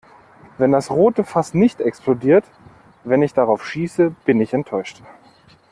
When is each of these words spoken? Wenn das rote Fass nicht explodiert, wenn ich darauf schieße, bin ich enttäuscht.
Wenn 0.57 0.71
das 0.71 0.89
rote 0.89 1.23
Fass 1.23 1.53
nicht 1.53 1.79
explodiert, 1.79 2.43
wenn 3.03 3.21
ich 3.21 3.35
darauf 3.35 3.63
schieße, 3.67 4.15
bin 4.25 4.41
ich 4.41 4.51
enttäuscht. 4.51 5.03